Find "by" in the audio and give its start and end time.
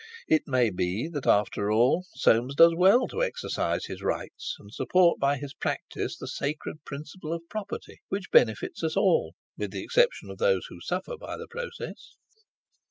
5.19-5.37, 11.17-11.37